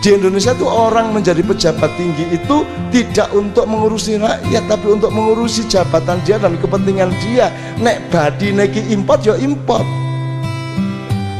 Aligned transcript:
di 0.00 0.16
Indonesia 0.16 0.56
itu 0.56 0.64
orang 0.64 1.12
menjadi 1.12 1.44
pejabat 1.44 1.92
tinggi 2.00 2.24
itu 2.32 2.64
tidak 2.88 3.28
untuk 3.36 3.68
mengurusi 3.68 4.16
rakyat 4.16 4.64
tapi 4.64 4.96
untuk 4.96 5.12
mengurusi 5.12 5.68
jabatan 5.68 6.16
dia 6.24 6.40
dan 6.40 6.56
kepentingan 6.56 7.12
dia. 7.20 7.52
Nek 7.76 8.08
badi 8.08 8.48
neki 8.56 8.80
import 8.96 9.20
ya 9.20 9.36
import. 9.36 9.84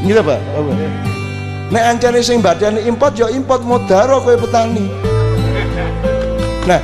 Gitu 0.05 0.21
pak. 0.21 0.39
Nek 1.73 1.83
ancane 1.89 2.21
sing 2.21 2.37
badani 2.37 2.85
import 2.85 3.17
ya 3.17 3.33
import. 3.33 3.65
Modaro 3.65 4.21
kowe 4.21 4.37
petani. 4.37 4.85
Nah 6.69 6.81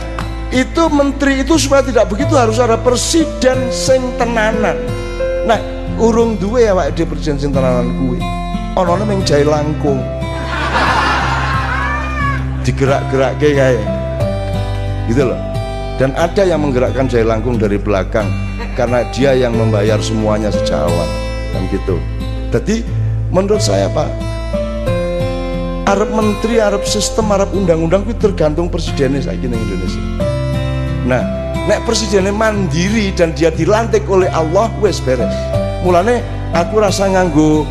itu 0.49 0.83
menteri 0.89 1.45
itu 1.45 1.61
supaya 1.61 1.85
tidak 1.85 2.09
begitu 2.09 2.33
harus 2.33 2.57
ada 2.57 2.81
presiden 2.81 3.69
sing 3.69 4.01
tenanan. 4.17 4.81
Nah 5.45 5.61
urung 6.01 6.41
duwe 6.41 6.65
ya 6.65 6.73
pak 6.73 6.97
di 6.97 7.05
presiden 7.05 7.37
sing 7.37 7.53
tenanan 7.53 7.93
kuwi. 8.01 8.17
Ana 8.73 9.05
ning 9.05 9.21
jae 9.21 9.45
langkung 9.45 10.17
digerak-gerak 12.67 13.39
kayak 13.39 13.79
gitu 15.07 15.31
loh. 15.31 15.39
Dan 15.95 16.11
ada 16.19 16.43
yang 16.43 16.61
menggerakkan 16.61 17.07
Jaya 17.07 17.23
Langkung 17.23 17.55
dari 17.55 17.79
belakang 17.79 18.27
karena 18.75 19.07
dia 19.15 19.33
yang 19.33 19.55
membayar 19.55 19.97
semuanya 20.03 20.51
awal 20.69 21.09
dan 21.55 21.63
gitu. 21.71 21.95
Jadi 22.51 22.83
menurut 23.31 23.63
saya 23.63 23.89
Pak 23.89 24.11
Arab 25.87 26.11
menteri, 26.11 26.59
Arab 26.59 26.83
sistem, 26.83 27.31
Arab 27.31 27.55
undang-undang 27.55 28.03
itu 28.05 28.19
tergantung 28.19 28.67
presidennya 28.67 29.23
saya 29.23 29.39
kira 29.39 29.55
Indonesia. 29.55 30.03
Nah 31.07 31.23
nek 31.65 31.81
presidennya 31.87 32.35
mandiri 32.35 33.15
dan 33.15 33.31
dia 33.31 33.49
dilantik 33.49 34.03
oleh 34.11 34.27
Allah 34.29 34.67
wes 34.83 34.99
beres. 34.99 35.33
Mulane 35.81 36.19
aku 36.51 36.83
rasa 36.83 37.07
nganggu 37.07 37.63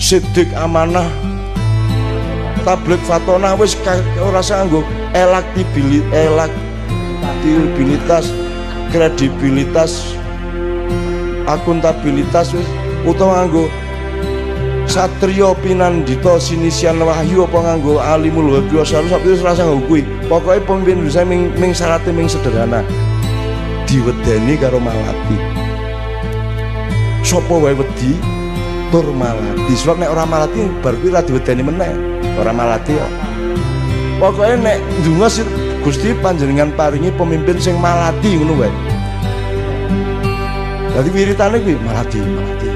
sidik 0.00 0.48
amanah 0.56 1.35
tablet 2.66 2.98
Fatona 3.06 3.54
wis 3.54 3.78
ora 4.18 4.42
sanggo 4.42 4.82
elektabilitas 5.14 6.02
elektabilitas 6.10 8.26
kredibilitas 8.90 10.18
akuntabilitas 11.46 12.50
wis. 12.50 12.66
Utawa 13.06 13.46
nganggo 13.46 13.70
Satrio 14.90 15.54
Pinandito 15.62 16.42
Sinisian 16.42 16.98
Wahyu 16.98 17.46
apa 17.46 17.62
nganggo 17.62 18.02
Alimul 18.02 18.58
Wabi 18.58 18.82
Wasalu 18.82 19.06
sampe 19.06 19.30
wis 19.30 19.46
rasa 19.46 19.62
nganggo 19.62 19.86
kuwi. 19.86 20.02
Pokoke 20.26 20.58
pemimpin 20.66 21.06
Indonesia 21.06 21.22
ming, 21.22 21.54
ming 21.62 21.70
syaratnya 21.70 22.10
ming 22.10 22.26
sederhana. 22.26 22.82
Diwedeni 23.86 24.58
karo 24.58 24.82
malati. 24.82 25.38
Sapa 27.22 27.62
wae 27.62 27.78
wedi? 27.78 28.18
Tur 28.90 29.06
malati. 29.14 29.70
Sebab 29.78 30.02
nek 30.02 30.10
ora 30.10 30.26
malati 30.26 30.66
bar 30.82 30.98
kuwi 30.98 31.14
ra 31.14 31.22
diwedeni 31.22 31.62
meneh 31.62 32.15
orang 32.36 32.56
malati 32.56 32.92
ya 32.96 33.06
pokoknya 34.20 34.56
nek 34.60 34.78
sih 35.28 35.46
Gusti 35.86 36.10
panjenengan 36.18 36.74
paringi 36.74 37.14
pemimpin 37.14 37.62
sing 37.62 37.78
malati 37.78 38.34
ngono 38.34 38.58
wae. 38.58 38.74
Dadi 40.90 41.14
wiritane 41.14 41.62
kuwi 41.62 41.78
malati 41.78 42.18
malati 42.26 42.66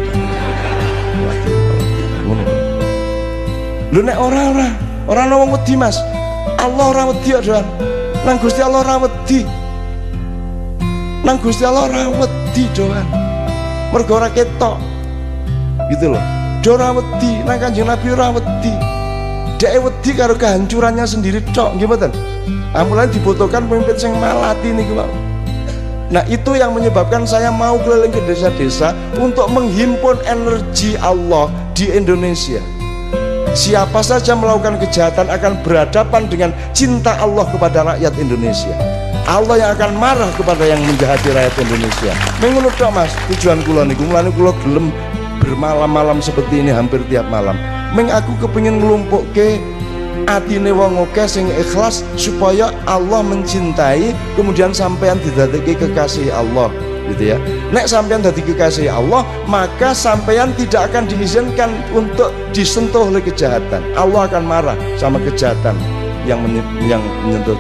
ngono. 2.23 2.43
Lho 3.91 4.01
nek 4.07 4.15
ora 4.15 4.41
ora 4.55 4.69
ora 5.11 5.21
ana 5.27 5.35
wong 5.43 5.51
wedi 5.59 5.75
Mas. 5.75 5.99
Allah 6.63 6.87
ora 6.87 7.03
wedi 7.11 7.35
kok 7.35 7.67
nang 8.23 8.39
Gusti 8.39 8.63
Allah 8.63 8.87
ora 8.87 8.95
wedi. 9.03 9.43
Nang 11.27 11.37
Gusti 11.43 11.67
Allah 11.67 11.91
ora 11.91 12.15
wedi 12.15 12.63
doan 12.79 13.07
mergo 13.91 14.23
ora 14.23 14.31
ketok. 14.31 14.79
Gitu 15.91 16.15
loh 16.15 16.23
ora 16.63 16.95
wedi 16.95 17.43
nang 17.43 17.59
Kanjeng 17.59 17.91
Nabi 17.91 18.07
ora 18.15 18.31
wedi 18.39 18.71
dia 19.61 19.77
wedi 19.77 20.17
karo 20.17 20.33
kehancurannya 20.41 21.05
sendiri 21.05 21.45
cok 21.53 21.77
gimana 21.77 22.09
nah, 22.73 22.81
mulai 22.89 23.13
dibutuhkan 23.13 23.69
pemimpin 23.69 23.93
yang 24.01 24.17
malati 24.17 24.73
nih 24.73 24.89
Pak 24.97 25.11
Nah 26.11 26.27
itu 26.27 26.59
yang 26.59 26.75
menyebabkan 26.75 27.23
saya 27.23 27.55
mau 27.55 27.79
keliling 27.87 28.11
ke 28.11 28.19
desa-desa 28.27 28.91
untuk 29.23 29.47
menghimpun 29.47 30.19
energi 30.27 30.99
Allah 30.99 31.47
di 31.71 31.87
Indonesia. 31.87 32.59
Siapa 33.55 34.03
saja 34.03 34.35
melakukan 34.35 34.83
kejahatan 34.83 35.31
akan 35.31 35.63
berhadapan 35.63 36.27
dengan 36.27 36.51
cinta 36.75 37.15
Allah 37.15 37.47
kepada 37.47 37.95
rakyat 37.95 38.11
Indonesia. 38.19 38.75
Allah 39.31 39.55
yang 39.63 39.71
akan 39.79 39.91
marah 40.03 40.31
kepada 40.35 40.67
yang 40.67 40.83
menjahati 40.83 41.31
rakyat 41.31 41.55
Indonesia. 41.63 42.11
Mengulut 42.43 42.75
dok 42.75 42.91
mas, 42.91 43.15
tujuan 43.31 43.63
kulo 43.63 43.87
niku 43.87 44.03
mulane 44.03 44.35
kulo 44.35 44.51
gelem 44.67 44.91
bermalam-malam 45.41 46.21
seperti 46.21 46.61
ini 46.61 46.71
hampir 46.71 47.01
tiap 47.09 47.27
malam. 47.33 47.57
Meng 47.97 48.13
aku 48.13 48.37
kepingin 48.47 48.79
ke 49.35 49.59
atine 50.31 50.71
wong 50.71 51.01
oke 51.01 51.25
sing 51.27 51.51
ikhlas 51.59 52.07
supaya 52.15 52.71
Allah 52.87 53.25
mencintai 53.25 54.15
kemudian 54.39 54.71
sampean 54.71 55.19
didadeki 55.25 55.75
kekasih 55.75 56.31
Allah 56.31 56.71
gitu 57.11 57.35
ya. 57.35 57.37
Nek 57.75 57.91
sampean 57.91 58.23
dadi 58.23 58.45
kekasih 58.45 58.87
Allah 58.93 59.27
maka 59.51 59.91
sampean 59.91 60.55
tidak 60.55 60.93
akan 60.93 61.11
diizinkan 61.11 61.75
untuk 61.91 62.31
disentuh 62.55 63.11
oleh 63.11 63.25
kejahatan. 63.25 63.83
Allah 63.99 64.31
akan 64.31 64.45
marah 64.47 64.79
sama 64.95 65.19
kejahatan 65.19 65.75
yang 66.29 66.39
menyentuh 66.45 67.59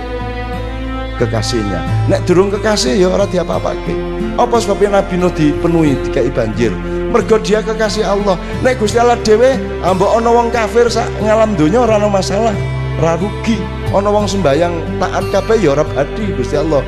kekasihnya. 1.18 1.82
Nek 2.06 2.22
durung 2.28 2.54
kekasih 2.54 2.94
ya 2.94 3.10
ora 3.10 3.26
diapa-apake 3.26 3.92
apa 4.38 4.56
sebabnya 4.62 5.02
Nabi 5.02 5.20
Nuh 5.20 5.32
dipenuhi 5.34 5.92
dikai 6.06 6.30
banjir 6.32 6.72
mergo 7.10 7.36
dia 7.42 7.60
kekasih 7.60 8.06
Allah. 8.06 8.38
Nek 8.62 8.78
Gusti 8.78 8.96
Allah 8.96 9.18
dhewe 9.20 9.58
ambek 9.82 10.10
ana 10.10 10.30
wong 10.30 10.48
kafir 10.54 10.86
sak 10.86 11.10
ngalam 11.20 11.58
donya 11.58 11.82
ora 11.82 11.98
masalah. 12.06 12.54
Ora 13.02 13.18
rugi. 13.18 13.58
Ana 13.90 14.08
wong 14.08 14.30
sembayang 14.30 15.02
taat 15.02 15.24
kabeh 15.34 15.58
ya 15.58 15.74
ora 15.74 15.82
badi 15.82 16.30
Gusti 16.38 16.54
Allah. 16.54 16.80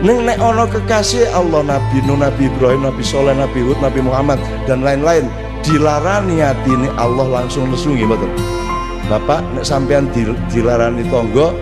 Neng 0.00 0.24
nek 0.24 0.40
ana 0.40 0.64
kekasih 0.64 1.28
Allah 1.36 1.60
Nabi 1.60 2.00
Nuh, 2.08 2.16
Nabi 2.16 2.48
Ibrahim, 2.48 2.88
Nabi 2.88 3.04
Soleh, 3.04 3.36
Nabi 3.36 3.60
Hud, 3.60 3.76
Nabi 3.84 4.00
Muhammad 4.00 4.40
dan 4.64 4.80
lain-lain 4.80 5.28
dilarani 5.60 6.40
hati 6.40 6.72
ini 6.72 6.88
Allah 6.96 7.28
langsung 7.28 7.68
nesu 7.68 7.92
nggih 7.92 8.08
mboten. 8.08 8.32
Bapak 9.12 9.44
nek 9.52 9.68
sampean 9.68 10.08
dilarani 10.48 11.04
tonggo 11.12 11.52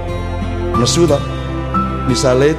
nesu 0.78 1.02
toh. 1.10 1.18
Misalnya 2.06 2.54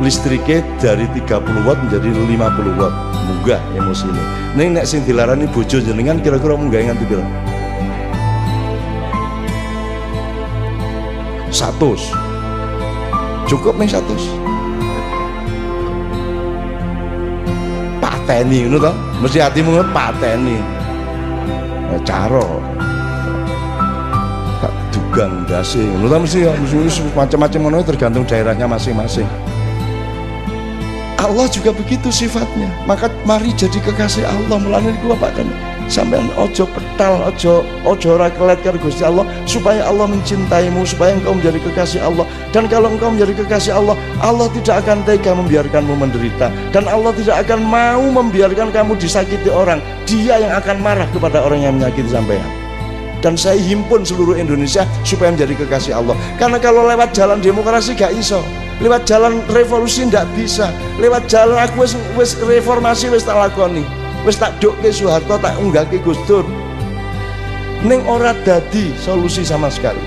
listriknya 0.00 0.64
dari 0.80 1.04
30 1.12 1.66
watt 1.68 1.78
menjadi 1.84 2.08
50 2.08 2.80
watt 2.80 3.09
munggah 3.30 3.62
emosi 3.78 4.10
ini. 4.10 4.22
Neng 4.58 4.68
nek 4.74 4.82
sing 4.82 5.06
dilarani 5.06 5.46
bojo 5.46 5.78
jenengan 5.78 6.18
kira-kira 6.18 6.58
munggah 6.58 6.82
nganti 6.90 7.06
pira 7.06 7.22
satu 11.50 11.98
cukup 13.50 13.74
nih 13.78 13.90
satu 13.90 14.14
pateni 17.98 18.66
ngono 18.66 18.78
to? 18.86 18.92
Mesti 19.26 19.38
hatimu 19.42 19.82
pateni. 19.90 20.62
Nah, 21.90 22.00
caro. 22.06 22.62
Tak 24.62 24.72
dugang 24.94 25.42
dasi 25.50 25.82
ngono 25.82 26.06
to 26.06 26.16
mesti 26.22 26.38
ya? 26.46 26.52
Mesti 26.54 27.02
macam-macam 27.18 27.60
ngono 27.66 27.78
tergantung 27.82 28.22
daerahnya 28.22 28.70
masing-masing 28.70 29.26
Allah 31.20 31.44
juga 31.52 31.76
begitu 31.76 32.08
sifatnya. 32.08 32.72
Maka 32.88 33.12
mari 33.28 33.52
jadi 33.52 33.76
kekasih 33.76 34.24
Allah. 34.24 34.56
Melalui 34.56 34.96
gua 35.04 35.12
Pak 35.20 35.36
kan 35.36 35.48
sampean 35.90 36.32
ojo 36.38 36.64
petal 36.70 37.18
ojo 37.28 37.66
ojo 37.84 38.08
ora 38.16 38.32
kelet 38.32 38.64
Gusti 38.80 39.04
Allah. 39.04 39.28
Supaya 39.44 39.84
Allah 39.84 40.08
mencintaimu 40.08 40.80
supaya 40.88 41.12
engkau 41.12 41.36
menjadi 41.36 41.60
kekasih 41.60 42.00
Allah. 42.00 42.24
Dan 42.56 42.72
kalau 42.72 42.88
engkau 42.88 43.12
menjadi 43.12 43.36
kekasih 43.44 43.76
Allah 43.76 44.00
Allah 44.24 44.48
tidak 44.56 44.80
akan 44.80 45.04
tega 45.04 45.36
membiarkanmu 45.36 45.92
menderita. 45.92 46.48
Dan 46.72 46.88
Allah 46.88 47.12
tidak 47.12 47.44
akan 47.44 47.60
mau 47.68 48.00
membiarkan 48.00 48.72
kamu 48.72 48.96
disakiti 48.96 49.52
orang. 49.52 49.84
Dia 50.08 50.40
yang 50.40 50.56
akan 50.56 50.80
marah 50.80 51.06
kepada 51.12 51.44
orang 51.44 51.68
yang 51.68 51.76
menyakiti 51.76 52.08
sampean. 52.08 52.48
Dan 53.20 53.36
saya 53.36 53.60
himpun 53.60 54.00
seluruh 54.00 54.40
Indonesia 54.40 54.88
supaya 55.04 55.28
menjadi 55.36 55.52
kekasih 55.52 55.92
Allah. 55.92 56.16
Karena 56.40 56.56
kalau 56.56 56.88
lewat 56.88 57.12
jalan 57.12 57.44
demokrasi 57.44 57.92
gak 57.92 58.16
iso 58.16 58.40
lewat 58.80 59.04
jalan 59.04 59.44
revolusi 59.52 60.08
ndak 60.08 60.26
bisa. 60.34 60.72
Lewat 60.98 61.28
jalan 61.28 61.60
aku 61.60 61.84
wis 61.84 61.92
wis 62.16 62.32
reformasi 62.40 63.12
wis 63.12 63.24
tak 63.24 63.36
lakoni. 63.36 63.84
Wis 64.24 64.36
tak 64.36 64.60
ke 64.60 64.90
Soeharto 64.92 65.40
tak 65.40 65.56
ke 65.88 65.96
Gus 66.00 66.20
Dur. 66.28 66.44
Ning 67.80 68.04
ora 68.04 68.36
dadi 68.44 68.92
solusi 69.00 69.40
sama 69.40 69.72
sekali. 69.72 70.00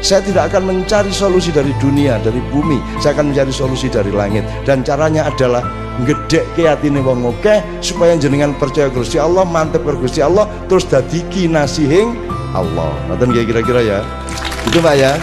Saya 0.00 0.24
tidak 0.24 0.50
akan 0.50 0.72
mencari 0.72 1.12
solusi 1.12 1.52
dari 1.52 1.70
dunia 1.78 2.18
dari 2.24 2.40
bumi. 2.50 2.80
Saya 2.98 3.14
akan 3.14 3.30
mencari 3.30 3.52
solusi 3.52 3.86
dari 3.86 4.10
langit. 4.10 4.42
Dan 4.66 4.82
caranya 4.82 5.28
adalah 5.28 5.62
gede 6.08 6.48
ke 6.56 6.64
atine 6.64 7.04
wong 7.04 7.28
oke 7.28 7.60
supaya 7.84 8.16
jenengan 8.16 8.56
percaya 8.56 8.88
Gusti 8.88 9.20
Allah 9.20 9.44
mantep 9.44 9.84
ke 9.84 10.22
Allah 10.24 10.48
terus 10.66 10.88
dadi 10.88 11.20
kinasihing 11.28 12.16
Allah. 12.56 12.90
Ngoten 13.12 13.30
kira-kira 13.36 13.80
ya? 13.84 14.00
Itu 14.66 14.80
Pak 14.80 14.94
ya 14.96 15.14